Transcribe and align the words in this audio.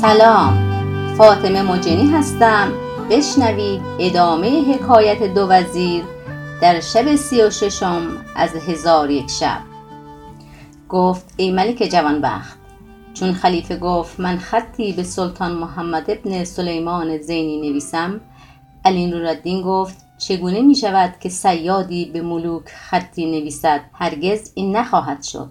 سلام. 0.00 0.54
فاطمه 1.14 1.62
مجنی 1.62 2.10
هستم. 2.10 2.72
بشنوید 3.10 3.80
ادامه 4.00 4.74
حکایت 4.74 5.22
دو 5.22 5.46
وزیر 5.46 6.04
در 6.62 6.80
شب 6.80 7.16
سی 7.16 7.42
و 7.42 7.50
ششم 7.50 8.02
از 8.36 8.54
هزار 8.54 9.10
یک 9.10 9.30
شب. 9.30 9.58
گفت 10.88 11.34
ای 11.36 11.50
ملک 11.50 11.88
جوانبخت 11.92 12.58
چون 13.14 13.32
خلیفه 13.32 13.76
گفت 13.76 14.20
من 14.20 14.36
خطی 14.36 14.92
به 14.92 15.02
سلطان 15.02 15.52
محمد 15.52 16.10
ابن 16.10 16.44
سلیمان 16.44 17.18
زینی 17.18 17.70
نویسم 17.70 18.20
علی 18.84 19.06
نورالدین 19.06 19.62
گفت 19.62 19.96
چگونه 20.18 20.60
می 20.60 20.74
شود 20.74 21.14
که 21.20 21.28
صیادی 21.28 22.04
به 22.04 22.22
ملوک 22.22 22.68
خطی 22.68 23.26
نویسد؟ 23.26 23.80
هرگز 23.92 24.52
این 24.54 24.76
نخواهد 24.76 25.22
شد. 25.22 25.50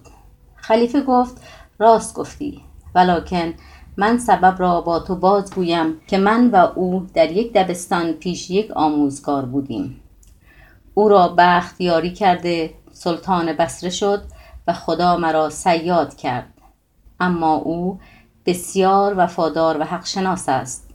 خلیفه 0.56 1.00
گفت 1.00 1.42
راست 1.78 2.14
گفتی 2.14 2.62
ولکن 2.94 3.54
من 4.00 4.18
سبب 4.18 4.56
را 4.58 4.80
با 4.80 4.98
تو 4.98 5.16
بازگویم 5.16 6.00
که 6.06 6.18
من 6.18 6.50
و 6.50 6.56
او 6.56 7.06
در 7.14 7.32
یک 7.32 7.52
دبستان 7.52 8.12
پیش 8.12 8.50
یک 8.50 8.70
آموزگار 8.70 9.44
بودیم. 9.44 10.00
او 10.94 11.08
را 11.08 11.34
بخت 11.38 11.80
یاری 11.80 12.12
کرده 12.12 12.74
سلطان 12.92 13.52
بصره 13.52 13.90
شد 13.90 14.22
و 14.66 14.72
خدا 14.72 15.16
مرا 15.16 15.50
صیاد 15.50 16.16
کرد. 16.16 16.54
اما 17.20 17.54
او 17.54 17.98
بسیار 18.46 19.14
وفادار 19.16 19.80
و 19.80 19.84
حق 19.84 20.06
شناس 20.06 20.48
است. 20.48 20.90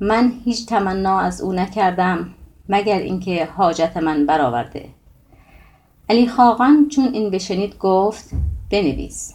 من 0.00 0.32
هیچ 0.44 0.66
تمنا 0.66 1.20
از 1.20 1.40
او 1.40 1.52
نکردم 1.52 2.34
مگر 2.68 2.98
اینکه 2.98 3.48
حاجت 3.56 3.96
من 3.96 4.26
برآورده. 4.26 4.88
علی 6.08 6.28
خاقان 6.28 6.88
چون 6.88 7.14
این 7.14 7.30
بشنید 7.30 7.78
گفت 7.78 8.30
بنویس. 8.70 9.34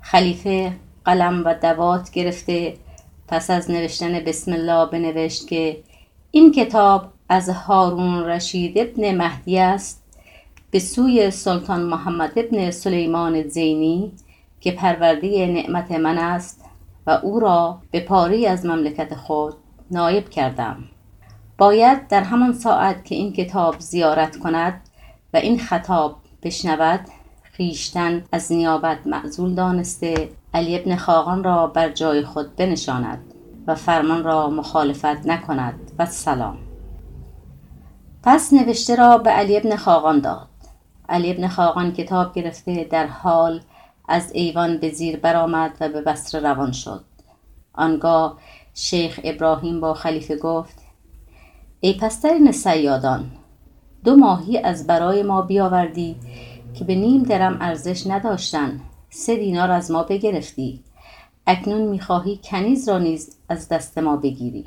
خلیفه 0.00 0.72
قلم 1.06 1.42
و 1.44 1.54
دوات 1.54 2.10
گرفته 2.10 2.76
پس 3.28 3.50
از 3.50 3.70
نوشتن 3.70 4.20
بسم 4.20 4.52
الله 4.52 4.86
بنوشت 4.90 5.48
که 5.48 5.76
این 6.30 6.52
کتاب 6.52 7.06
از 7.28 7.48
هارون 7.48 8.24
رشید 8.24 8.78
ابن 8.78 9.14
مهدی 9.14 9.58
است 9.58 10.02
به 10.70 10.78
سوی 10.78 11.30
سلطان 11.30 11.82
محمد 11.82 12.32
ابن 12.36 12.70
سلیمان 12.70 13.42
زینی 13.42 14.12
که 14.60 14.72
پرورده 14.72 15.46
نعمت 15.46 15.90
من 15.90 16.18
است 16.18 16.64
و 17.06 17.10
او 17.10 17.40
را 17.40 17.78
به 17.90 18.00
پاری 18.00 18.46
از 18.46 18.66
مملکت 18.66 19.14
خود 19.14 19.54
نایب 19.90 20.28
کردم. 20.28 20.84
باید 21.58 22.08
در 22.08 22.22
همان 22.22 22.52
ساعت 22.52 23.04
که 23.04 23.14
این 23.14 23.32
کتاب 23.32 23.76
زیارت 23.78 24.36
کند 24.36 24.80
و 25.34 25.36
این 25.36 25.58
خطاب 25.58 26.16
بشنود 26.42 27.00
خویشتن 27.56 28.24
از 28.32 28.52
نیابت 28.52 29.06
معزول 29.06 29.54
دانسته 29.54 30.28
علی 30.56 30.76
ابن 30.76 30.96
خاقان 30.96 31.44
را 31.44 31.66
بر 31.66 31.88
جای 31.88 32.24
خود 32.24 32.56
بنشاند 32.56 33.34
و 33.66 33.74
فرمان 33.74 34.24
را 34.24 34.50
مخالفت 34.50 35.26
نکند 35.26 35.92
و 35.98 36.06
سلام. 36.06 36.58
پس 38.22 38.52
نوشته 38.52 38.94
را 38.94 39.18
به 39.18 39.30
علی 39.30 39.56
ابن 39.56 39.76
خاقان 39.76 40.20
داد. 40.20 40.48
علی 41.08 41.30
ابن 41.30 41.48
خاقان 41.48 41.92
کتاب 41.92 42.34
گرفته 42.34 42.84
در 42.84 43.06
حال 43.06 43.60
از 44.08 44.32
ایوان 44.32 44.78
به 44.78 44.90
زیر 44.90 45.16
برآمد 45.16 45.76
و 45.80 45.88
به 45.88 46.00
بصره 46.00 46.40
روان 46.40 46.72
شد. 46.72 47.04
آنگاه 47.74 48.38
شیخ 48.74 49.20
ابراهیم 49.24 49.80
با 49.80 49.94
خلیفه 49.94 50.36
گفت 50.36 50.78
ای 51.80 51.92
پسترین 51.92 52.52
سیادان 52.52 53.30
دو 54.04 54.16
ماهی 54.16 54.58
از 54.58 54.86
برای 54.86 55.22
ما 55.22 55.42
بیاوردی 55.42 56.16
که 56.74 56.84
به 56.84 56.94
نیم 56.94 57.22
درم 57.22 57.58
ارزش 57.60 58.06
نداشتن. 58.06 58.80
سه 59.16 59.36
دینار 59.36 59.70
از 59.70 59.90
ما 59.90 60.02
بگرفتی. 60.02 60.84
اکنون 61.46 61.82
می‌خواهی 61.82 62.40
کنیز 62.44 62.88
را 62.88 62.98
نیز 62.98 63.36
از 63.48 63.68
دست 63.68 63.98
ما 63.98 64.16
بگیری. 64.16 64.66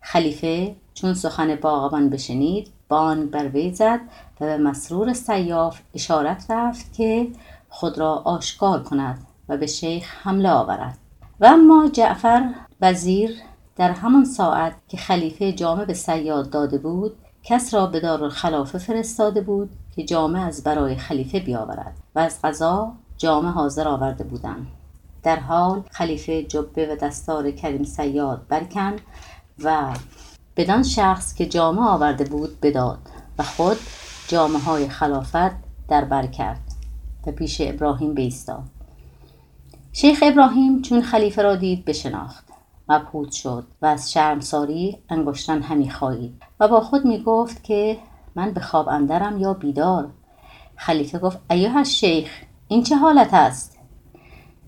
خلیفه 0.00 0.76
چون 0.94 1.14
سخن 1.14 1.54
باغبان 1.54 2.10
بشنید 2.10 2.68
بان 2.88 3.26
بر 3.26 3.48
وی 3.48 3.74
زد 3.74 4.00
و 4.40 4.46
به 4.46 4.56
مسرور 4.56 5.12
سیاف 5.12 5.80
اشارت 5.94 6.50
رفت 6.50 6.92
که 6.92 7.28
خود 7.68 7.98
را 7.98 8.14
آشکار 8.14 8.82
کند 8.82 9.26
و 9.48 9.56
به 9.56 9.66
شیخ 9.66 10.14
حمله 10.22 10.50
آورد. 10.50 10.98
و 11.40 11.46
اما 11.46 11.88
جعفر 11.88 12.54
وزیر 12.80 13.36
در 13.76 13.90
همان 13.90 14.24
ساعت 14.24 14.74
که 14.88 14.96
خلیفه 14.96 15.52
جامه 15.52 15.84
به 15.84 15.94
سیاد 15.94 16.50
داده 16.50 16.78
بود 16.78 17.16
کس 17.42 17.74
را 17.74 17.86
به 17.86 18.00
دارالخلافه 18.00 18.78
فرستاده 18.78 19.40
بود 19.40 19.70
که 19.96 20.04
جامه 20.04 20.40
از 20.40 20.64
برای 20.64 20.96
خلیفه 20.96 21.40
بیاورد 21.40 21.94
و 22.14 22.18
از 22.18 22.38
قضا 22.44 22.92
جامه 23.18 23.50
حاضر 23.50 23.88
آورده 23.88 24.24
بودند 24.24 24.66
در 25.22 25.38
حال 25.38 25.82
خلیفه 25.90 26.42
جبه 26.42 26.92
و 26.92 26.96
دستار 26.96 27.50
کریم 27.50 27.84
سیاد 27.84 28.46
برکن 28.48 28.96
و 29.64 29.94
بدان 30.56 30.82
شخص 30.82 31.34
که 31.34 31.46
جامه 31.46 31.82
آورده 31.82 32.24
بود 32.24 32.60
بداد 32.60 32.98
و 33.38 33.42
خود 33.42 33.76
جامه 34.28 34.58
های 34.58 34.88
خلافت 34.88 35.56
در 35.88 36.04
بر 36.04 36.26
کرد 36.26 36.62
و 37.26 37.32
پیش 37.32 37.60
ابراهیم 37.60 38.14
بیستاد. 38.14 38.64
شیخ 39.92 40.18
ابراهیم 40.22 40.82
چون 40.82 41.02
خلیفه 41.02 41.42
را 41.42 41.56
دید 41.56 41.84
بشناخت. 41.84 42.44
مبهوت 42.88 43.32
شد 43.32 43.66
و 43.82 43.86
از 43.86 44.12
شرمساری 44.12 44.98
انگشتان 45.08 45.62
همی 45.62 45.90
خواهید 45.90 46.42
و 46.60 46.68
با 46.68 46.80
خود 46.80 47.04
می 47.04 47.22
گفت 47.22 47.64
که 47.64 47.98
من 48.34 48.50
به 48.50 48.60
خواب 48.60 48.88
اندرم 48.88 49.38
یا 49.38 49.54
بیدار؟ 49.54 50.10
خلیفه 50.76 51.18
گفت 51.18 51.38
ایها 51.50 51.84
شیخ 51.84 52.30
این 52.68 52.82
چه 52.82 52.96
حالت 52.96 53.34
است؟ 53.34 53.78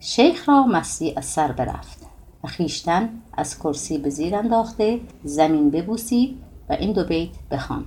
شیخ 0.00 0.48
را 0.48 0.66
مسی 0.66 1.12
از 1.16 1.24
سر 1.24 1.52
برفت 1.52 2.06
و 2.44 2.48
خیشتن 2.48 3.08
از 3.32 3.58
کرسی 3.58 3.98
به 3.98 4.10
زیر 4.10 4.36
انداخته 4.36 5.00
زمین 5.24 5.70
ببوسید 5.70 6.38
و 6.68 6.72
این 6.72 6.92
دو 6.92 7.04
بیت 7.04 7.30
بخوان. 7.50 7.84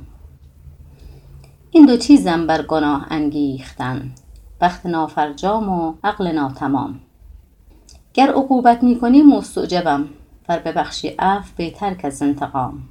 این 1.72 1.86
دو 1.86 1.98
چیزم 1.98 2.48
بر 2.48 2.62
گناه 2.62 3.08
انگیختن. 3.10 4.12
بخت 4.62 4.86
نافرجام 4.86 5.70
و 5.70 5.94
عقل 6.04 6.28
ناتمام. 6.28 7.00
گر 8.14 8.30
عقوبت 8.30 8.84
می‌کنی 8.84 9.22
مستعجبم 9.22 10.10
ور 10.50 10.60
ببخشی 10.60 11.08
عفو 11.08 11.54
بهتر 11.58 11.98
از 12.04 12.22
انتقام. 12.22 12.84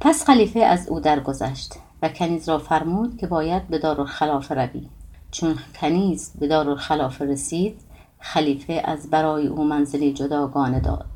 پس 0.00 0.24
خلیفه 0.24 0.60
از 0.60 0.88
او 0.88 1.00
درگذشت 1.00 1.74
و 2.02 2.08
کنیز 2.08 2.48
را 2.48 2.58
فرمود 2.58 3.16
که 3.16 3.26
باید 3.26 3.68
به 3.68 3.78
دارالخلافه 3.78 4.54
روی. 4.54 4.88
چون 5.30 5.54
کنیز 5.80 6.32
به 6.40 6.48
دارالخلافه 6.48 7.24
رسید 7.24 7.80
خلیفه 8.20 8.82
از 8.84 9.10
برای 9.10 9.46
او 9.46 9.64
منزلی 9.64 10.12
جداگانه 10.12 10.80
داد 10.80 11.06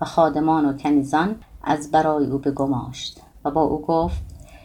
و 0.00 0.04
خادمان 0.04 0.66
و 0.66 0.76
کنیزان 0.76 1.36
از 1.62 1.90
برای 1.90 2.26
او 2.26 2.38
بگماشت 2.38 3.20
و 3.44 3.50
با 3.50 3.62
او 3.62 3.82
گفت 3.82 4.22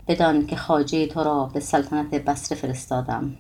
بدان 0.08 0.46
که 0.46 0.56
خواجه 0.56 1.08
تو 1.08 1.24
را 1.24 1.50
به 1.54 1.60
سلطنت 1.60 2.16
بصره 2.16 2.58
فرستادم. 2.58 3.34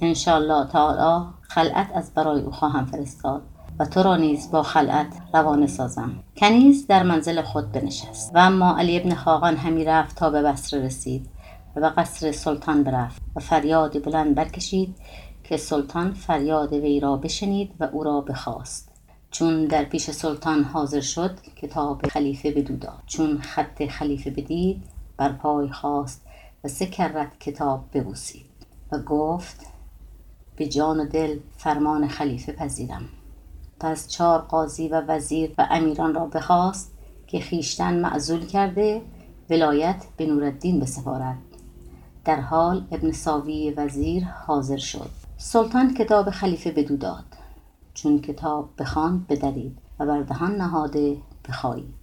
انشاءالله 0.00 0.66
تعالی 0.66 1.26
خلعت 1.42 1.90
از 1.94 2.14
برای 2.14 2.40
او 2.40 2.52
خواهم 2.52 2.86
فرستاد 2.86 3.42
و 3.78 3.84
تو 3.84 4.02
را 4.02 4.16
نیز 4.16 4.50
با 4.50 4.62
خلعت 4.62 5.06
روانه 5.34 5.66
سازم. 5.66 6.12
کنیز 6.36 6.86
در 6.86 7.02
منزل 7.02 7.42
خود 7.42 7.72
بنشست 7.72 8.34
و 8.34 8.38
اما 8.38 8.78
علی 8.78 9.00
ابن 9.00 9.14
خاقان 9.14 9.56
همی 9.56 9.84
رفت 9.84 10.16
تا 10.16 10.30
به 10.30 10.42
بصره 10.42 10.80
رسید. 10.80 11.28
و 11.80 11.92
قصر 11.96 12.32
سلطان 12.32 12.82
برفت 12.82 13.22
و 13.36 13.40
فریاد 13.40 14.04
بلند 14.04 14.34
برکشید 14.34 14.96
که 15.44 15.56
سلطان 15.56 16.12
فریاد 16.12 16.72
وی 16.72 17.00
را 17.00 17.16
بشنید 17.16 17.74
و 17.80 17.84
او 17.84 18.04
را 18.04 18.20
بخواست. 18.20 18.92
چون 19.30 19.64
در 19.64 19.84
پیش 19.84 20.10
سلطان 20.10 20.64
حاضر 20.64 21.00
شد 21.00 21.40
کتاب 21.56 22.06
خلیفه 22.06 22.50
بدو 22.50 22.76
داد. 22.76 23.02
چون 23.06 23.38
خط 23.38 23.86
خلیفه 23.86 24.30
بدید 24.30 24.82
بر 25.16 25.32
پای 25.32 25.68
خواست 25.68 26.26
و 26.64 26.68
سه 26.68 26.86
کتاب 27.40 27.84
ببوسید 27.92 28.46
و 28.92 28.98
گفت 28.98 29.66
به 30.56 30.66
جان 30.66 31.00
و 31.00 31.06
دل 31.06 31.38
فرمان 31.56 32.08
خلیفه 32.08 32.52
پذیرم. 32.52 33.08
پس 33.80 34.08
چهار 34.08 34.38
قاضی 34.38 34.88
و 34.88 35.00
وزیر 35.00 35.54
و 35.58 35.66
امیران 35.70 36.14
را 36.14 36.26
بخواست 36.26 36.92
که 37.26 37.40
خیشتن 37.40 38.00
معزول 38.00 38.46
کرده 38.46 39.02
ولایت 39.50 40.04
به 40.16 40.26
نورالدین 40.26 40.80
بسپارد. 40.80 41.38
در 42.26 42.40
حال 42.40 42.86
ابن 42.92 43.12
ساوی 43.12 43.70
وزیر 43.70 44.24
حاضر 44.46 44.76
شد. 44.76 45.10
سلطان 45.36 45.94
کتاب 45.94 46.30
خلیفه 46.30 46.70
بدو 46.70 46.96
داد. 46.96 47.24
چون 47.94 48.20
کتاب 48.20 48.68
بخواند 48.78 49.26
بدرید 49.26 49.78
و 50.00 50.06
بر 50.06 50.22
دهان 50.22 50.56
نهاده 50.56 51.16
بخایید 51.48 51.94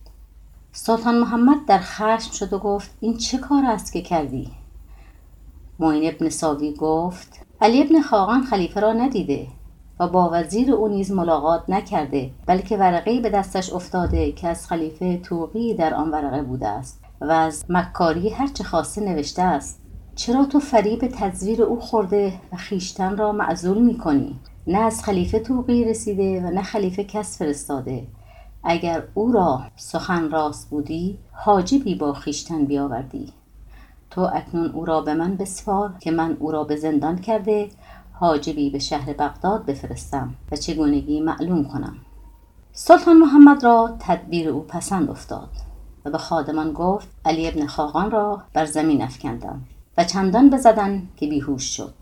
سلطان 0.72 1.20
محمد 1.20 1.66
در 1.68 1.80
خشم 1.82 2.32
شد 2.32 2.54
و 2.54 2.60
گفت 2.60 2.92
این 3.00 3.18
چه 3.18 3.38
کار 3.38 3.66
است 3.66 3.94
که 3.94 4.02
کردی؟ 4.02 4.52
معین 5.80 6.14
ابن 6.14 6.30
ساوی 6.30 6.74
گفت 6.74 7.40
علی 7.62 7.82
ابن 7.82 8.02
خاقان 8.02 8.44
خلیفه 8.44 8.80
را 8.80 8.94
ندیده 8.94 9.48
و 10.00 10.08
با 10.08 10.30
وزیر 10.34 10.72
او 10.72 10.88
نیز 10.88 11.12
ملاقات 11.12 11.70
نکرده 11.70 12.32
بلکه 12.46 12.78
ورقه 12.78 13.20
به 13.20 13.30
دستش 13.30 13.74
افتاده 13.74 14.32
که 14.32 14.48
از 14.48 14.68
خلیفه 14.68 15.18
توقی 15.18 15.74
در 15.74 15.94
آن 15.94 16.12
ورقه 16.12 16.42
بوده 16.42 16.68
است 16.68 17.00
و 17.22 17.32
از 17.32 17.66
مکاری 17.70 18.30
هرچه 18.30 18.64
خواسته 18.64 19.02
نوشته 19.02 19.42
است. 19.42 19.83
چرا 20.16 20.46
تو 20.46 20.60
فریب 20.60 21.08
تزویر 21.08 21.64
او 21.64 21.80
خورده 21.80 22.34
و 22.52 22.58
خیشتن 22.58 23.18
را 23.18 23.32
معزول 23.32 23.78
می 23.78 23.98
کنی؟ 23.98 24.40
نه 24.68 24.78
از 24.78 25.04
خلیفه 25.04 25.40
توقی 25.40 25.86
رسیده 25.86 26.42
و 26.42 26.52
نه 26.52 26.62
خلیفه 26.62 27.04
کس 27.04 27.38
فرستاده. 27.38 28.08
اگر 28.64 29.04
او 29.14 29.32
را 29.32 29.62
سخن 29.76 30.30
راست 30.30 30.70
بودی 30.70 31.18
حاجبی 31.32 31.96
با 31.96 32.14
خیشتن 32.14 32.66
بیاوردی. 32.66 33.34
تو 34.12 34.22
اکنون 34.34 34.72
او 34.72 34.86
را 34.86 35.02
به 35.02 35.14
من 35.14 35.36
بسپار 35.36 35.94
که 36.00 36.12
من 36.12 36.38
او 36.40 36.52
را 36.52 36.64
به 36.64 36.76
زندان 36.76 37.18
کرده 37.18 37.70
حاجبی 38.14 38.70
به 38.70 38.80
شهر 38.80 39.14
بغداد 39.14 39.66
بفرستم 39.66 40.34
و 40.52 40.56
چگونگی 40.56 41.22
معلوم 41.22 41.64
کنم. 41.64 41.96
سلطان 42.72 43.18
محمد 43.18 43.64
را 43.64 43.96
تدبیر 44.00 44.50
او 44.50 44.62
پسند 44.62 45.10
افتاد 45.10 45.50
و 46.06 46.10
به 46.12 46.18
خادمان 46.18 46.74
گفت 46.74 47.08
علی 47.26 47.48
ابن 47.48 47.66
خاقان 47.68 48.12
را 48.12 48.42
بر 48.54 48.66
زمین 48.66 49.02
افکندم. 49.02 49.62
و 49.98 50.04
چندان 50.04 50.50
بزدن 50.50 51.08
که 51.16 51.28
بیهوش 51.28 51.64
شد. 51.78 51.94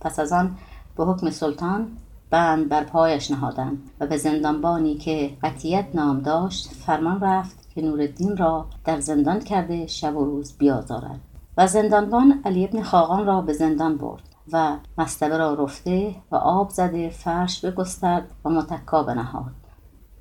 پس 0.00 0.18
از 0.18 0.32
آن 0.32 0.56
به 0.96 1.04
حکم 1.04 1.30
سلطان 1.30 1.88
بند 2.30 2.68
بر 2.68 2.84
پایش 2.84 3.30
نهادند 3.30 3.90
و 4.00 4.06
به 4.06 4.16
زندانبانی 4.16 4.94
که 4.94 5.36
قطیت 5.42 5.86
نام 5.94 6.20
داشت 6.20 6.68
فرمان 6.68 7.20
رفت 7.20 7.70
که 7.74 7.82
نورالدین 7.82 8.36
را 8.36 8.66
در 8.84 9.00
زندان 9.00 9.40
کرده 9.40 9.86
شب 9.86 10.16
و 10.16 10.24
روز 10.24 10.58
بیازارد. 10.58 11.20
و 11.56 11.66
زندانبان 11.66 12.40
علی 12.44 12.64
ابن 12.64 12.82
خاقان 12.82 13.26
را 13.26 13.40
به 13.40 13.52
زندان 13.52 13.96
برد 13.96 14.22
و 14.52 14.76
مستبه 14.98 15.36
را 15.36 15.54
رفته 15.54 16.14
و 16.30 16.36
آب 16.36 16.70
زده 16.70 17.10
فرش 17.10 17.64
بگسترد 17.64 18.30
و 18.44 18.50
متکا 18.50 19.02
بنهاد. 19.02 19.52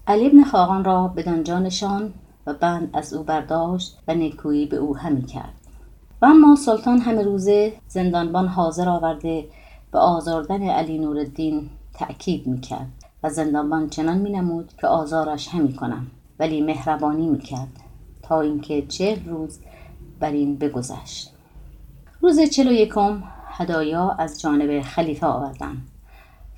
علی 0.08 0.28
ابن 0.28 0.44
خاقان 0.44 0.84
را 0.84 1.08
به 1.08 1.24
دانجا 1.24 1.60
نشان 1.60 2.14
و 2.48 2.54
بند 2.54 2.90
از 2.94 3.14
او 3.14 3.24
برداشت 3.24 4.00
و 4.08 4.14
نیکویی 4.14 4.66
به 4.66 4.78
او 4.78 4.98
همی 4.98 5.26
کرد. 5.26 5.61
و 6.22 6.26
اما 6.26 6.56
سلطان 6.56 7.00
همه 7.00 7.24
روزه 7.24 7.74
زندانبان 7.88 8.48
حاضر 8.48 8.90
آورده 8.90 9.48
به 9.92 10.00
آزاردن 10.00 10.70
علی 10.70 11.00
نورالدین 11.00 11.70
تأکید 11.94 12.48
می‌کرد 12.48 12.88
و 13.24 13.30
زندانبان 13.30 13.90
چنان 13.90 14.18
مینمود 14.18 14.74
که 14.82 14.88
آزارش 14.88 15.48
همی 15.48 15.74
کنم 15.74 16.08
ولی 16.40 16.62
مهربانی 16.62 17.28
می‌کرد 17.28 17.80
تا 18.24 18.42
اینکه 18.42 18.82
چهل 18.88 19.30
روز 19.30 19.60
بر 20.20 20.32
این 20.32 20.58
بگذشت. 20.58 21.34
روز 22.22 22.40
چل 22.40 22.68
و 22.68 22.72
یکم 22.72 23.24
هدایا 23.46 24.10
از 24.10 24.42
جانب 24.42 24.82
خلیفه 24.82 25.28
آوردند 25.28 25.88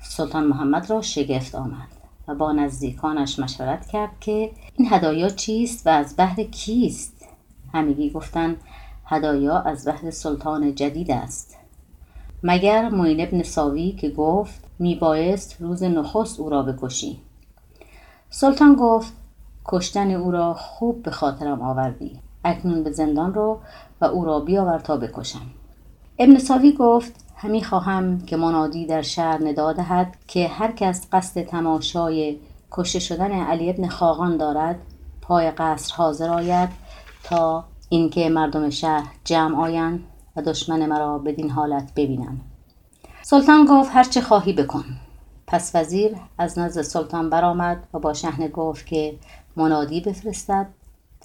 سلطان 0.02 0.44
محمد 0.44 0.90
را 0.90 1.02
شگفت 1.02 1.54
آمد 1.54 1.88
و 2.28 2.34
با 2.34 2.52
نزدیکانش 2.52 3.38
مشورت 3.38 3.86
کرد 3.86 4.10
که 4.20 4.50
این 4.76 4.88
هدایا 4.90 5.28
چیست 5.28 5.86
و 5.86 5.90
از 5.90 6.16
بهر 6.16 6.42
کیست؟ 6.42 7.26
همگی 7.74 8.10
گفتند 8.10 8.56
هدایا 9.06 9.58
از 9.58 9.84
بهر 9.84 10.10
سلطان 10.10 10.74
جدید 10.74 11.10
است. 11.10 11.56
مگر 12.42 12.88
معین 12.88 13.20
ابن 13.20 13.42
ساوی 13.42 13.92
که 13.92 14.10
گفت 14.10 14.64
میبایست 14.78 15.56
روز 15.60 15.82
نخست 15.82 16.40
او 16.40 16.50
را 16.50 16.62
بکشی؟ 16.62 17.20
سلطان 18.30 18.74
گفت 18.74 19.12
کشتن 19.64 20.10
او 20.10 20.30
را 20.30 20.54
خوب 20.54 21.02
به 21.02 21.10
خاطرم 21.10 21.62
آوردی. 21.62 22.20
اکنون 22.44 22.82
به 22.82 22.90
زندان 22.90 23.34
رو 23.34 23.58
و 24.00 24.04
او 24.04 24.24
را 24.24 24.40
بیاور 24.40 24.78
تا 24.78 24.96
بکشم. 24.96 25.46
ابن 26.18 26.38
ساوی 26.38 26.72
گفت 26.72 27.12
همی 27.36 27.64
خواهم 27.64 28.20
که 28.20 28.36
منادی 28.36 28.86
در 28.86 29.02
شهر 29.02 29.42
ندا 29.42 29.72
دهد 29.72 30.16
که 30.26 30.48
هر 30.48 30.72
کس 30.72 31.08
قصد 31.12 31.42
تماشای 31.42 32.38
کشته 32.70 32.98
شدن 32.98 33.32
علی 33.32 33.70
ابن 33.70 33.88
خاقان 33.88 34.36
دارد 34.36 34.78
پای 35.22 35.50
قصر 35.50 35.94
حاضر 35.94 36.30
آید 36.30 36.68
تا 37.24 37.64
اینکه 37.94 38.28
مردم 38.28 38.70
شهر 38.70 39.14
جمع 39.24 39.60
آیند 39.60 40.04
و 40.36 40.42
دشمن 40.42 40.86
مرا 40.86 41.18
بدین 41.18 41.50
حالت 41.50 41.92
ببینند. 41.96 42.40
سلطان 43.22 43.64
گفت 43.64 43.90
هر 43.92 44.04
چه 44.04 44.20
خواهی 44.20 44.52
بکن. 44.52 44.84
پس 45.46 45.70
وزیر 45.74 46.16
از 46.38 46.58
نزد 46.58 46.82
سلطان 46.82 47.30
برآمد 47.30 47.86
و 47.94 47.98
با 47.98 48.12
شهنه 48.12 48.48
گفت 48.48 48.86
که 48.86 49.18
منادی 49.56 50.00
بفرستد 50.00 50.66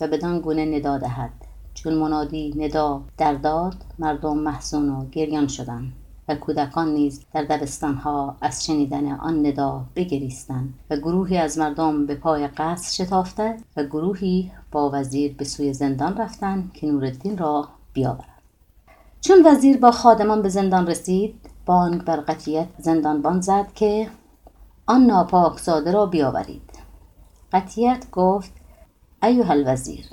و 0.01 0.07
بدان 0.07 0.39
گونه 0.39 0.65
ندا 0.65 0.97
دهد. 0.97 1.31
چون 1.73 1.93
منادی 1.93 2.53
ندا 2.57 3.01
در 3.17 3.33
داد 3.33 3.75
مردم 3.99 4.37
محزون 4.37 4.89
و 4.89 5.05
گریان 5.09 5.47
شدند. 5.47 5.93
و 6.29 6.35
کودکان 6.35 6.93
نیز 6.93 7.25
در 7.33 7.43
دبستانها 7.43 8.35
از 8.41 8.65
شنیدن 8.65 9.11
آن 9.11 9.45
ندا 9.45 9.85
بگریستند 9.95 10.73
و 10.89 10.95
گروهی 10.95 11.37
از 11.37 11.57
مردم 11.57 12.05
به 12.05 12.15
پای 12.15 12.47
قصر 12.47 13.03
شتافته 13.03 13.57
و 13.77 13.83
گروهی 13.83 14.51
با 14.71 14.89
وزیر 14.93 15.33
به 15.33 15.45
سوی 15.45 15.73
زندان 15.73 16.17
رفتند 16.17 16.73
که 16.73 16.87
نورالدین 16.87 17.37
را 17.37 17.67
بیاورند. 17.93 18.41
چون 19.21 19.37
وزیر 19.45 19.77
با 19.77 19.91
خادمان 19.91 20.41
به 20.41 20.49
زندان 20.49 20.87
رسید 20.87 21.49
بانگ 21.65 22.03
بر 22.03 22.17
قطیت 22.17 22.67
زندانبان 22.77 23.41
زد 23.41 23.73
که 23.75 24.09
آن 24.85 25.05
ناپاک 25.05 25.59
زاده 25.59 25.91
را 25.91 26.05
بیاورید. 26.05 26.69
قطیت 27.51 28.05
گفت 28.11 28.51
ایها 29.23 29.53
الوزیر 29.53 30.05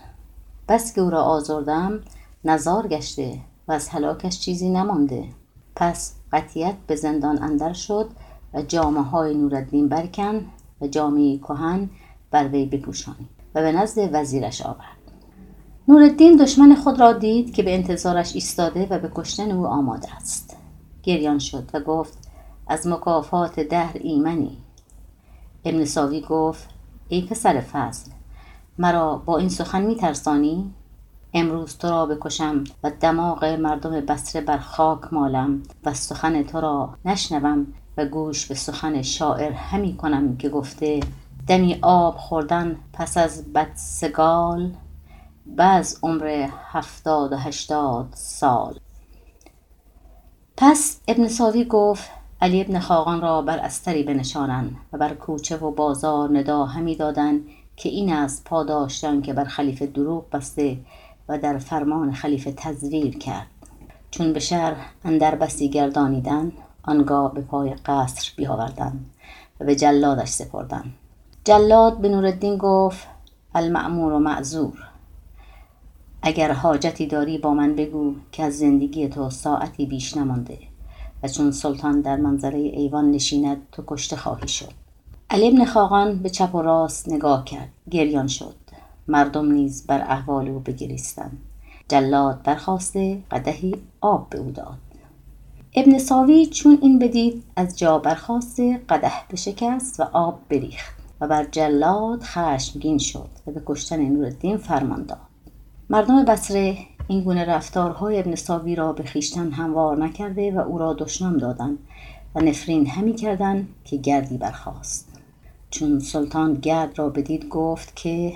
بس 0.68 0.94
که 0.94 1.00
او 1.00 1.10
را 1.10 1.22
آزردم 1.22 2.00
نزار 2.44 2.88
گشته 2.88 3.38
و 3.68 3.72
از 3.72 3.88
هلاکش 3.88 4.40
چیزی 4.40 4.70
نمانده. 4.70 5.24
پس 5.76 6.14
قطیت 6.32 6.74
به 6.86 6.96
زندان 6.96 7.42
اندر 7.42 7.72
شد 7.72 8.08
و 8.54 8.62
جامعه 8.62 9.02
های 9.02 9.34
نورالدین 9.34 9.88
برکن 9.88 10.46
و 10.80 10.86
جامعه 10.86 11.38
کهن 11.38 11.90
بر 12.30 12.48
وی 12.48 12.66
بپوشانید 12.66 13.28
و 13.54 13.62
به 13.62 13.72
نزد 13.72 14.10
وزیرش 14.12 14.62
آورد. 14.62 14.96
نورالدین 15.88 16.36
دشمن 16.36 16.74
خود 16.74 17.00
را 17.00 17.12
دید 17.12 17.54
که 17.54 17.62
به 17.62 17.74
انتظارش 17.74 18.34
ایستاده 18.34 18.86
و 18.90 18.98
به 18.98 19.10
کشتن 19.14 19.50
او 19.50 19.66
آماده 19.66 20.16
است. 20.16 20.56
گریان 21.02 21.38
شد 21.38 21.70
و 21.74 21.80
گفت 21.80 22.18
از 22.66 22.86
مکافات 22.86 23.60
دهر 23.60 23.96
ایمنی. 24.00 24.58
ابن 25.64 25.84
ساوی 25.84 26.20
گفت 26.20 26.68
ای 27.08 27.22
پسر 27.22 27.60
فضل 27.60 28.10
مرا 28.78 29.22
با 29.26 29.38
این 29.38 29.48
سخن 29.48 29.82
میترسانی؟ 29.82 30.74
امروز 31.38 31.78
تو 31.78 31.88
را 31.90 32.06
بکشم 32.06 32.64
و 32.82 32.90
دماغ 33.00 33.44
مردم 33.44 34.00
بسره 34.00 34.42
بر 34.42 34.58
خاک 34.58 35.12
مالم 35.12 35.62
و 35.84 35.94
سخن 35.94 36.42
تو 36.42 36.60
را 36.60 36.94
نشنوم 37.04 37.66
و 37.96 38.06
گوش 38.06 38.46
به 38.46 38.54
سخن 38.54 39.02
شاعر 39.02 39.52
همی 39.52 39.96
کنم 39.96 40.36
که 40.36 40.48
گفته 40.48 41.00
دمی 41.46 41.78
آب 41.82 42.16
خوردن 42.16 42.76
پس 42.92 43.16
از 43.16 43.52
بدسگال 43.52 44.70
بعض 45.46 45.98
عمر 46.02 46.48
هفتاد 46.72 47.32
و 47.32 47.36
هشتاد 47.36 48.08
سال. 48.12 48.78
پس 50.56 51.00
ابن 51.08 51.28
ساوی 51.28 51.64
گفت 51.64 52.10
علی 52.40 52.60
ابن 52.60 52.78
خاقان 52.78 53.20
را 53.20 53.42
بر 53.42 53.58
استری 53.58 54.02
بنشانند 54.02 54.76
و 54.92 54.98
بر 54.98 55.14
کوچه 55.14 55.56
و 55.56 55.70
بازار 55.70 56.38
ندا 56.38 56.64
همی 56.64 56.96
دادند 56.96 57.44
که 57.76 57.88
این 57.88 58.12
است 58.12 58.44
پاداشتن 58.44 59.20
که 59.20 59.32
بر 59.32 59.44
خلیفه 59.44 59.86
دروغ 59.86 60.30
بسته 60.30 60.78
و 61.28 61.38
در 61.38 61.58
فرمان 61.58 62.12
خلیفه 62.12 62.52
تزویر 62.52 63.18
کرد. 63.18 63.46
چون 64.10 64.32
به 64.32 64.40
شهر 64.40 64.76
اندر 65.04 65.34
بسی 65.34 65.68
گردانیدن 65.68 66.52
آنگاه 66.82 67.34
به 67.34 67.40
پای 67.40 67.74
قصر 67.86 68.32
بیاوردند 68.36 69.10
و 69.60 69.64
به 69.64 69.76
جلادش 69.76 70.28
سپردند 70.28 70.94
جلاد 71.44 71.98
به 71.98 72.08
نورالدین 72.08 72.56
گفت 72.56 73.08
المأمور 73.54 74.12
و 74.12 74.18
معذور. 74.18 74.78
اگر 76.22 76.52
حاجتی 76.52 77.06
داری 77.06 77.38
با 77.38 77.54
من 77.54 77.74
بگو 77.74 78.14
که 78.32 78.42
از 78.42 78.58
زندگی 78.58 79.08
تو 79.08 79.30
ساعتی 79.30 79.86
بیش 79.86 80.16
نمانده 80.16 80.58
و 81.22 81.28
چون 81.28 81.50
سلطان 81.50 82.00
در 82.00 82.16
منظره 82.16 82.58
ایوان 82.58 83.10
نشیند 83.10 83.56
تو 83.72 83.82
کشته 83.86 84.16
خواهی 84.16 84.48
شد. 84.48 84.72
علی 85.30 85.48
ابن 85.48 85.64
خاقان 85.64 86.18
به 86.18 86.30
چپ 86.30 86.54
و 86.54 86.62
راست 86.62 87.08
نگاه 87.08 87.44
کرد 87.44 87.68
گریان 87.90 88.26
شد. 88.26 88.54
مردم 89.08 89.52
نیز 89.52 89.86
بر 89.86 90.00
احوال 90.00 90.48
او 90.48 90.58
بگریستند. 90.60 91.38
جلاد 91.88 92.42
برخواسته 92.42 93.18
قدحی 93.30 93.74
آب 94.00 94.30
به 94.30 94.38
او 94.38 94.50
داد. 94.50 94.78
ابن 95.74 95.98
ساوی 95.98 96.46
چون 96.46 96.78
این 96.82 96.98
بدید 96.98 97.42
از 97.56 97.78
جا 97.78 97.98
برخواسته 97.98 98.80
قدح 98.88 99.24
بشکست 99.30 100.00
و 100.00 100.02
آب 100.12 100.40
بریخت 100.48 100.96
و 101.20 101.28
بر 101.28 101.44
جلاد 101.44 102.22
خشمگین 102.22 102.98
شد 102.98 103.28
و 103.46 103.50
به 103.50 103.62
کشتن 103.66 104.00
نورالدین 104.00 104.56
فرمان 104.56 105.02
داد. 105.02 105.18
مردم 105.90 106.24
بصره 106.24 106.78
این 107.08 107.24
گونه 107.24 107.44
رفتارهای 107.44 108.18
ابن 108.18 108.34
ساوی 108.34 108.74
را 108.74 108.92
به 108.92 109.02
خیشتن 109.02 109.50
هموار 109.50 110.04
نکرده 110.04 110.52
و 110.52 110.58
او 110.58 110.78
را 110.78 110.92
دشنام 110.92 111.36
دادند 111.36 111.78
و 112.34 112.40
نفرین 112.40 112.86
همی 112.86 113.14
کردند 113.14 113.68
که 113.84 113.96
گردی 113.96 114.36
برخاست. 114.36 115.08
چون 115.70 115.98
سلطان 115.98 116.54
گرد 116.54 116.98
را 116.98 117.08
بدید 117.08 117.48
گفت 117.48 117.96
که 117.96 118.32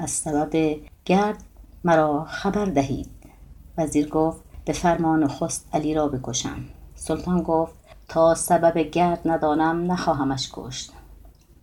از 0.00 0.10
سبب 0.10 0.76
گرد 1.04 1.42
مرا 1.84 2.24
خبر 2.24 2.64
دهید. 2.64 3.10
وزیر 3.78 4.08
گفت 4.08 4.40
به 4.64 4.72
فرمان 4.72 5.28
خست 5.28 5.68
علی 5.72 5.94
را 5.94 6.08
بکشم. 6.08 6.64
سلطان 6.94 7.42
گفت 7.42 7.74
تا 8.08 8.34
سبب 8.34 8.78
گرد 8.78 9.20
ندانم 9.24 9.92
نخواهمش 9.92 10.50
کشت. 10.52 10.92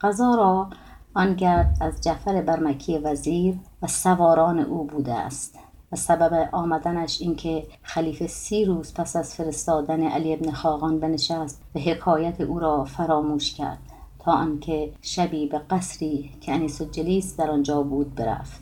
قضا 0.01 0.36
را 0.36 0.70
آن 1.13 1.34
گرد 1.34 1.77
از 1.82 2.01
جعفر 2.01 2.41
برمکی 2.41 2.98
وزیر 2.98 3.56
و 3.82 3.88
سواران 3.88 4.60
او 4.60 4.84
بوده 4.84 5.13
است 5.13 5.60
و 5.91 5.96
سبب 5.96 6.50
آمدنش 6.51 7.22
اینکه 7.22 7.67
خلیفه 7.82 8.27
سی 8.27 8.65
روز 8.65 8.94
پس 8.94 9.15
از 9.15 9.36
فرستادن 9.36 10.03
علی 10.03 10.34
ابن 10.34 10.51
خاقان 10.51 11.00
بنشست 11.00 11.62
و 11.75 11.79
حکایت 11.79 12.41
او 12.41 12.60
را 12.60 12.84
فراموش 12.84 13.53
کرد. 13.53 13.87
تا 14.27 14.34
آنکه 14.34 14.93
شبی 15.01 15.48
به 15.48 15.60
قصری 15.69 16.31
که 16.41 16.53
انیس 16.53 16.81
جلیس 16.81 17.38
در 17.38 17.51
آنجا 17.51 17.81
بود 17.81 18.15
برفت. 18.15 18.62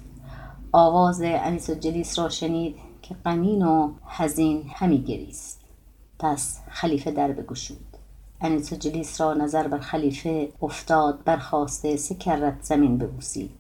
آواز 0.72 1.22
انیس 1.22 1.70
جلیس 1.70 2.20
را 2.20 2.30
شنید 2.30 2.76
که 3.02 3.16
غمین 3.26 3.66
و 3.66 3.92
حزین 4.08 4.64
همی 4.74 5.02
گریست. 5.02 5.62
پس 6.20 6.60
خلیفه 6.70 7.12
در 7.12 7.32
بگشود. 7.32 7.98
انیس 8.42 8.74
جلیس 8.74 9.22
را 9.22 9.34
نظر 9.34 9.68
بر 9.68 9.80
خلیفه 9.80 10.50
افتاد 10.62 11.24
برخواسته 11.24 11.96
سه 11.96 12.16
کرت 12.16 12.62
زمین 12.62 12.98
ببوسید. 12.98 13.52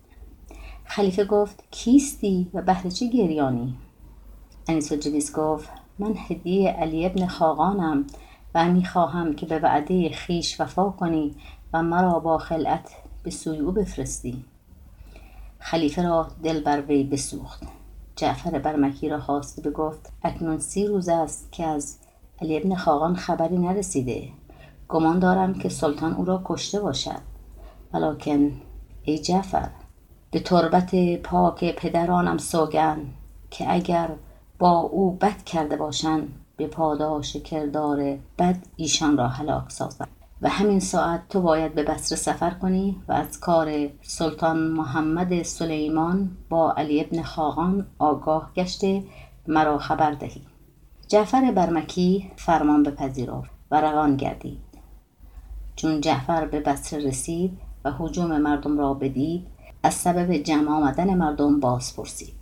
خلیفه 0.85 1.25
گفت 1.25 1.63
کیستی 1.71 2.47
و 2.53 2.61
بهر 2.61 2.89
چه 2.89 3.07
گریانی؟ 3.07 3.75
انیس 4.67 4.93
جلیس 4.93 5.35
گفت 5.35 5.69
من 5.99 6.15
هدیه 6.29 6.69
علی 6.71 7.05
ابن 7.05 7.27
خاقانم 7.27 8.07
و 8.55 8.69
می‌خواهم 8.69 9.33
که 9.33 9.45
به 9.45 9.59
وعده 9.59 10.09
خیش 10.09 10.61
وفا 10.61 10.89
کنی 10.89 11.35
و 11.75 11.83
مرا 11.83 12.19
با 12.19 12.37
خلعت 12.37 12.89
به 13.23 13.31
سوی 13.31 13.57
او 13.57 13.71
بفرستی. 13.71 14.45
خلیفه 15.59 16.03
را 16.03 16.27
دل 16.43 16.63
بر 16.63 16.81
وی 16.81 17.03
بسوخت. 17.03 17.63
جعفر 18.15 18.59
برمکی 18.59 19.09
را 19.09 19.19
خواسته 19.19 19.61
بگفت 19.61 20.13
اکنون 20.23 20.59
سی 20.59 20.87
روز 20.87 21.09
است 21.09 21.51
که 21.51 21.65
از 21.65 21.97
علی 22.41 22.57
ابن 22.57 22.75
خاقان 22.75 23.15
خبری 23.15 23.57
نرسیده. 23.57 24.29
گمان 24.89 25.19
دارم 25.19 25.53
که 25.53 25.69
سلطان 25.69 26.13
او 26.13 26.25
را 26.25 26.41
کشته 26.45 26.79
باشد. 26.79 27.21
ولکن 27.93 28.51
ای 29.03 29.19
جعفر 29.19 29.69
به 30.31 30.39
تربت 30.39 31.15
پاک 31.15 31.75
پدرانم 31.75 32.37
سوگن 32.37 32.97
که 33.51 33.73
اگر 33.73 34.09
با 34.59 34.71
او 34.79 35.11
بد 35.11 35.43
کرده 35.43 35.75
باشند 35.75 36.33
به 36.57 36.67
پاداش 36.67 37.35
کردار 37.35 38.17
بد 38.39 38.57
ایشان 38.75 39.17
را 39.17 39.27
هلاک 39.27 39.71
سازد 39.71 40.14
و 40.41 40.49
همین 40.49 40.79
ساعت 40.79 41.27
تو 41.29 41.41
باید 41.41 41.75
به 41.75 41.83
بصره 41.83 42.17
سفر 42.17 42.49
کنی 42.49 43.01
و 43.07 43.11
از 43.11 43.39
کار 43.39 43.89
سلطان 44.01 44.57
محمد 44.57 45.43
سلیمان 45.43 46.37
با 46.49 46.73
علی 46.73 47.01
ابن 47.01 47.21
خاقان 47.21 47.87
آگاه 47.99 48.51
گشته 48.55 49.03
مرا 49.47 49.77
خبر 49.77 50.11
دهی. 50.11 50.41
جعفر 51.07 51.51
برمکی 51.51 52.31
فرمان 52.35 52.83
بپذیرفت 52.83 53.49
و 53.71 53.81
روان 53.81 54.15
گردید. 54.15 54.59
چون 55.75 56.01
جعفر 56.01 56.45
به 56.45 56.59
بصره 56.59 57.07
رسید 57.07 57.57
و 57.85 57.91
حجوم 57.91 58.37
مردم 58.37 58.77
را 58.77 58.93
بدید 58.93 59.47
از 59.83 59.93
سبب 59.93 60.33
جمع 60.33 60.71
آمدن 60.71 61.13
مردم 61.13 61.59
باز 61.59 61.95
پرسید. 61.95 62.33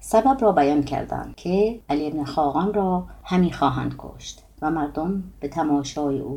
سبب 0.00 0.36
را 0.40 0.52
بیان 0.52 0.82
کردند 0.82 1.34
که 1.36 1.80
علی 1.88 2.06
ابن 2.06 2.24
خاقان 2.24 2.74
را 2.74 3.06
همی 3.24 3.52
خواهند 3.52 3.94
کشت 3.98 4.42
و 4.62 4.70
مردم 4.70 5.24
به 5.40 5.48
تماشای 5.48 6.18
او 6.18 6.36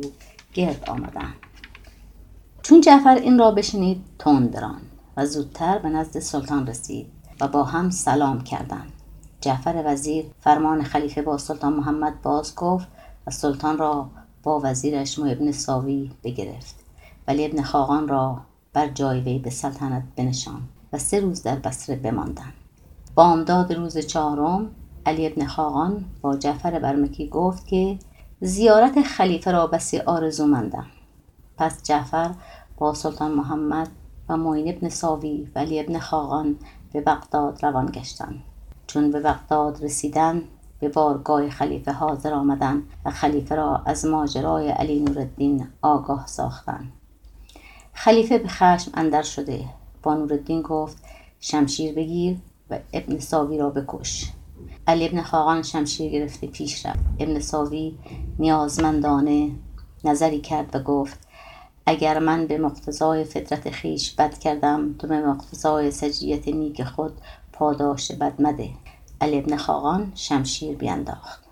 گرد 0.56 0.90
آمدند 0.90 1.34
چون 2.62 2.80
جعفر 2.80 3.14
این 3.14 3.38
را 3.38 3.50
بشنید 3.50 4.04
تند 4.18 4.56
ران 4.56 4.80
و 5.16 5.26
زودتر 5.26 5.78
به 5.78 5.88
نزد 5.88 6.18
سلطان 6.18 6.66
رسید 6.66 7.06
و 7.40 7.48
با 7.48 7.64
هم 7.64 7.90
سلام 7.90 8.40
کردند. 8.40 8.92
جعفر 9.40 9.82
وزیر 9.86 10.24
فرمان 10.40 10.82
خلیفه 10.82 11.22
با 11.22 11.38
سلطان 11.38 11.72
محمد 11.72 12.22
باز 12.22 12.54
گفت 12.54 12.88
و 13.26 13.30
سلطان 13.30 13.78
را 13.78 14.10
با 14.42 14.60
وزیرش 14.64 15.18
مو 15.18 15.30
ابن 15.30 15.52
ساوی 15.52 16.10
بگرفت. 16.24 16.74
ولی 17.28 17.46
ابن 17.46 17.62
خاقان 17.62 18.08
را 18.08 18.40
بر 18.72 18.88
جای 18.88 19.20
وی 19.20 19.38
به 19.38 19.50
سلطنت 19.50 20.02
بنشان 20.16 20.62
و 20.92 20.98
سه 20.98 21.20
روز 21.20 21.42
در 21.42 21.56
بصره 21.56 21.96
بماندند. 21.96 22.52
بامداد 23.14 23.72
روز 23.72 23.98
چهارم 23.98 24.70
علی 25.06 25.26
ابن 25.26 25.46
خاقان 25.46 26.04
با 26.20 26.36
جعفر 26.36 26.78
برمکی 26.78 27.28
گفت 27.28 27.66
که 27.66 27.98
زیارت 28.40 29.02
خلیفه 29.02 29.52
را 29.52 29.66
بسی 29.66 29.98
آرزومندم. 29.98 30.86
پس 31.58 31.82
جعفر 31.82 32.30
با 32.76 32.94
سلطان 32.94 33.30
محمد 33.30 33.88
و 34.28 34.36
معین 34.36 34.68
ابن 34.68 34.88
ساوی 34.88 35.48
و 35.54 35.58
علی 35.58 35.80
ابن 35.80 35.98
خاقان 35.98 36.56
به 36.92 37.00
بغداد 37.00 37.64
روان 37.64 37.86
گشتند. 37.86 38.42
چون 38.86 39.10
به 39.10 39.20
بغداد 39.20 39.84
رسیدند 39.84 40.42
به 40.80 40.88
بارگاه 40.88 41.50
خلیفه 41.50 41.92
حاضر 41.92 42.34
آمدند 42.34 42.82
و 43.04 43.10
خلیفه 43.10 43.54
را 43.54 43.82
از 43.86 44.06
ماجرای 44.06 44.68
علی 44.68 45.00
نورالدین 45.00 45.68
آگاه 45.82 46.26
ساختند. 46.26 46.92
خلیفه 47.92 48.38
به 48.38 48.48
خشم 48.48 48.90
اندر 48.94 49.22
شده. 49.22 49.64
با 50.02 50.14
نورالدین 50.14 50.62
گفت 50.62 50.96
شمشیر 51.40 51.94
بگیر 51.94 52.36
و 52.70 52.78
ابن 52.92 53.18
ساوی 53.18 53.58
را 53.58 53.70
بکش. 53.70 54.32
علی 54.86 55.08
ابن 55.08 55.22
خاقان 55.22 55.62
شمشیر 55.62 56.12
گرفته 56.12 56.46
پیش 56.46 56.86
رفت. 56.86 56.98
ابن 57.18 57.40
ساوی 57.40 57.98
نیازمندانه 58.38 59.50
نظری 60.04 60.40
کرد 60.40 60.76
و 60.76 60.82
گفت 60.82 61.18
اگر 61.86 62.18
من 62.18 62.46
به 62.46 62.58
مقتضای 62.58 63.24
فطرت 63.24 63.70
خیش 63.70 64.14
بد 64.14 64.38
کردم 64.38 64.94
تو 64.98 65.06
به 65.06 65.26
مقتضای 65.26 65.90
سجیت 65.90 66.48
نیک 66.48 66.84
خود 66.84 67.12
پاداش 67.52 68.12
بد 68.12 68.42
مده 68.42 68.70
علی 69.20 69.38
ابن 69.38 69.56
خاقان 69.56 70.12
شمشیر 70.14 70.76
بینداخت. 70.76 71.44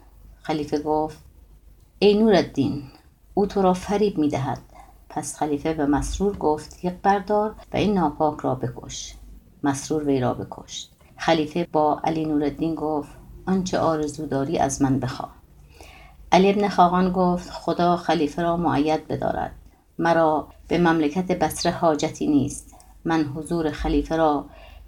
خلیفه 0.42 0.78
گفت 0.78 1.18
ای 1.98 2.14
نورالدین 2.14 2.82
او 3.34 3.46
تو 3.46 3.62
را 3.62 3.74
فریب 3.74 4.18
می‌دهد. 4.18 4.62
پس 5.08 5.36
خلیفه 5.36 5.74
به 5.74 5.86
مسرور 5.86 6.36
گفت 6.36 6.84
یک 6.84 6.94
بردار 7.02 7.54
و 7.72 7.76
این 7.76 7.94
ناپاک 7.94 8.40
را 8.40 8.54
بکش. 8.54 9.14
مسرور 9.62 10.04
وی 10.04 10.20
را 10.20 10.34
بکشت. 10.34 10.93
خلیفه 11.24 11.68
با 11.72 12.00
علی 12.04 12.24
نورالدین 12.24 12.74
گفت 12.74 13.10
آنچه 13.46 13.78
آرزو 13.78 14.26
داری 14.26 14.58
از 14.58 14.82
من 14.82 15.00
بخواه. 15.00 15.34
علی 16.32 16.50
ابن 16.50 16.68
خاقان 16.68 17.12
گفت 17.12 17.50
خدا 17.50 17.96
خلیفه 17.96 18.42
را 18.42 18.56
معید 18.56 19.08
بدارد. 19.08 19.52
مرا 19.98 20.48
به 20.68 20.78
مملکت 20.78 21.38
بصره 21.38 21.72
حاجتی 21.72 22.26
نیست. 22.26 22.74
من 23.04 23.22
حضور 23.24 23.70
خلیفه 23.70 24.16
را 24.16 24.44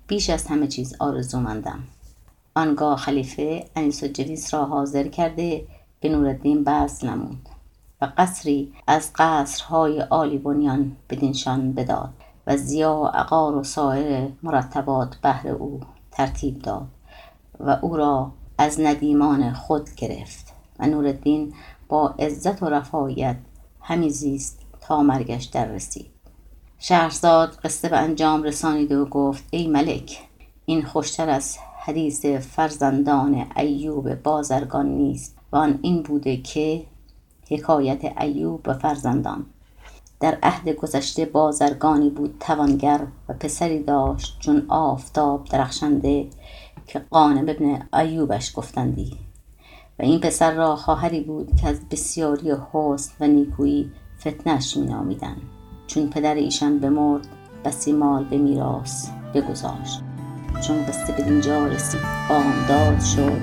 بیش 0.07 0.31
از 0.31 0.47
همه 0.47 0.67
چیز 0.67 0.97
آرزومندم. 1.01 1.79
آنگاه 2.55 2.97
خلیفه 2.97 3.65
انیس 3.77 4.03
و 4.03 4.07
جلیس 4.07 4.55
را 4.55 4.65
حاضر 4.65 5.09
کرده 5.09 5.67
به 6.01 6.09
نورالدین 6.09 6.65
بزل 6.65 7.09
نمود 7.09 7.49
و 8.01 8.09
قصری 8.19 8.73
از 8.87 9.11
قصرهای 9.15 10.01
عالی 10.01 10.39
بنیان 10.39 10.97
بدینشان 11.11 11.73
بداد 11.73 12.11
و 12.47 12.57
ضیا 12.57 12.97
و 12.97 13.07
عقار 13.07 13.55
و 13.55 13.65
سایر 13.65 14.29
مرتبات 14.43 15.17
بهر 15.17 15.49
او 15.49 15.81
ترتیب 16.17 16.59
داد 16.59 16.87
و 17.61 17.79
او 17.83 17.97
را 17.97 18.33
از 18.59 18.81
ندیمان 18.81 19.53
خود 19.53 19.91
گرفت 19.97 20.53
و 20.79 20.87
نورالدین 20.87 21.55
با 21.89 22.09
عزت 22.09 22.63
و 22.63 22.67
رفاهیت 22.67 23.37
همی 23.81 24.11
زیست 24.11 24.61
تا 24.81 25.03
مرگش 25.03 25.45
در 25.45 25.65
رسید. 25.65 26.11
شهرزاد 26.79 27.59
قصه 27.65 27.89
به 27.89 27.97
انجام 27.97 28.43
رسانید 28.43 28.93
و 28.93 29.05
گفت 29.05 29.45
ای 29.51 29.67
ملک 29.67 30.29
این 30.67 30.83
خوشتر 30.83 31.31
از 31.31 31.59
حدیث 31.79 32.27
فرزندان 32.27 33.47
ایوب 33.57 34.15
بازرگان 34.15 34.87
نیست 34.87 35.37
و 35.53 35.69
این 35.83 36.03
بوده 36.03 36.37
که 36.37 36.87
حکایت 37.51 38.21
ایوب 38.21 38.61
و 38.67 38.75
فرزندان 38.75 39.47
در 40.21 40.39
عهد 40.43 40.69
گذشته 40.69 41.25
بازرگانی 41.25 42.11
بود 42.11 42.37
توانگر 42.41 43.01
و 43.29 43.33
پسری 43.33 43.83
داشت 43.83 44.37
چون 44.41 44.67
آفتاب 44.69 45.45
درخشنده 45.45 46.27
که 46.87 46.99
قانب 46.99 47.49
ابن 47.49 47.89
ایوبش 47.93 48.53
گفتندی. 48.57 49.17
و 49.99 50.03
این 50.03 50.21
پسر 50.21 50.55
را 50.55 50.77
خواهری 50.77 51.21
بود 51.21 51.57
که 51.57 51.69
از 51.69 51.89
بسیاری 51.89 52.55
حسن 52.73 53.13
و 53.21 53.29
نیکویی 53.29 53.91
فتنش 54.21 54.77
می 54.77 54.87
نامیدن. 54.87 55.37
چون 55.87 56.11
پدر 56.11 56.35
ایشان 56.35 56.79
بمرد 56.79 57.27
بسی 57.65 57.93
مال 57.93 58.25
به 58.25 58.39
میراث 58.39 59.09
بگذاشت. 59.35 60.01
چون 60.67 60.85
قصه 60.85 61.13
به 61.13 61.23
دینجا 61.23 61.67
رسید 61.67 62.01
بامداد 62.29 63.01
شد 63.01 63.41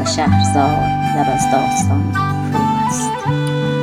و 0.00 0.04
شهرزاد 0.04 1.16
لب 1.16 1.34
از 1.34 1.50
داستان 1.52 2.12
فرو 2.12 2.62
است 2.62 3.79